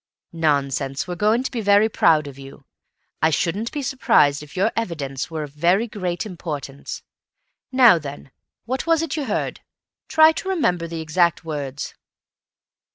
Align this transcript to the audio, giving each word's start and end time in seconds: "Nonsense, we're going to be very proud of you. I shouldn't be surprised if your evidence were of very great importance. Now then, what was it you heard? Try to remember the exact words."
"Nonsense, 0.33 1.07
we're 1.07 1.13
going 1.13 1.43
to 1.43 1.51
be 1.51 1.61
very 1.61 1.87
proud 1.87 2.25
of 2.25 2.39
you. 2.39 2.65
I 3.21 3.29
shouldn't 3.29 3.71
be 3.71 3.83
surprised 3.83 4.41
if 4.41 4.57
your 4.57 4.71
evidence 4.75 5.29
were 5.29 5.43
of 5.43 5.51
very 5.53 5.87
great 5.87 6.25
importance. 6.25 7.03
Now 7.71 7.99
then, 7.99 8.31
what 8.65 8.87
was 8.87 9.03
it 9.03 9.15
you 9.15 9.25
heard? 9.25 9.59
Try 10.07 10.31
to 10.31 10.49
remember 10.49 10.87
the 10.87 11.01
exact 11.01 11.45
words." 11.45 11.93